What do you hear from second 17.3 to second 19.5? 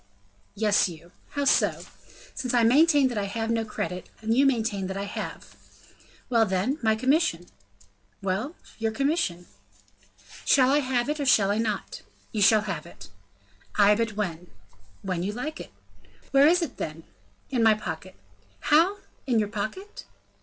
"In my pocket." "How in your